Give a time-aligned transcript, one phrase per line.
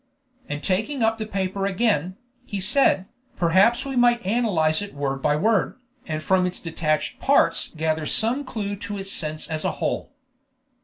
[0.49, 2.17] And taking up the paper again,
[2.47, 3.05] he said,
[3.37, 5.77] "Perhaps we might analyze it word by word,
[6.07, 10.11] and from its detached parts gather some clue to its sense as a whole."